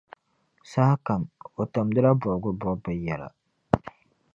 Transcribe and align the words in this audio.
Saha 0.71 0.95
kam, 1.05 1.21
o 1.59 1.63
tamdila 1.73 2.09
bobigi 2.19 2.51
bɔbbu 2.61 2.91
yɛla. 3.05 3.27